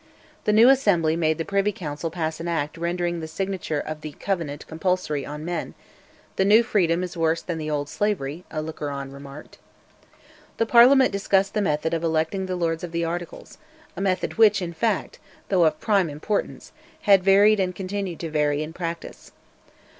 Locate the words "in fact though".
14.59-15.65